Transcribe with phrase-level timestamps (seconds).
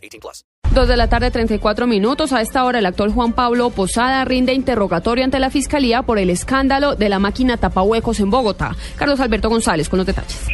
[0.00, 0.44] 18 plus.
[0.74, 2.32] Dos de la tarde, 34 minutos.
[2.32, 6.30] A esta hora, el actor Juan Pablo Posada rinde interrogatorio ante la Fiscalía por el
[6.30, 8.76] escándalo de la máquina tapahuecos en Bogotá.
[8.96, 10.46] Carlos Alberto González con los detalles.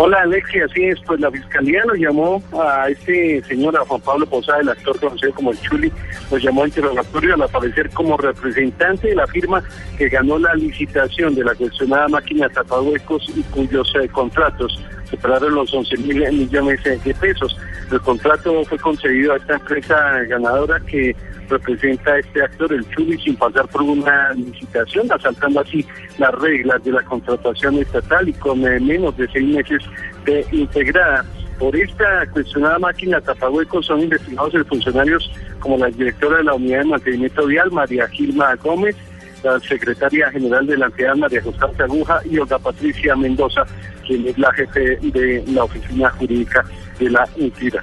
[0.00, 4.26] Hola Alexia, así es, pues la fiscalía nos llamó a este señor, a Juan Pablo
[4.26, 5.92] Posada, el actor conocido como el Chuli,
[6.30, 9.60] nos llamó a interrogatorio al aparecer como representante de la firma
[9.96, 14.80] que ganó la licitación de la cuestionada máquina tapahuecos y cuyos eh, contratos
[15.10, 17.58] superaron los 11 mil millones de pesos.
[17.90, 19.96] El contrato fue concedido a esta empresa
[20.28, 21.16] ganadora que
[21.48, 25.84] representa este actor, el Chuli, sin pasar por una licitación, asaltando así
[26.18, 29.82] las reglas de la contratación estatal y con eh, menos de seis meses
[30.24, 31.24] de integrada.
[31.58, 36.78] Por esta cuestionada máquina tapahuecos son investigados los funcionarios como la directora de la Unidad
[36.80, 38.94] de Mantenimiento Vial, María Gilma Gómez,
[39.42, 43.64] la secretaria general de la entidad, María Constanza Aguja, y Olga Patricia Mendoza,
[44.06, 46.64] quien es la jefe de la oficina jurídica
[46.98, 47.82] de la entidad.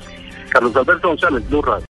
[0.50, 1.84] Carlos Alberto González, Blue Radio.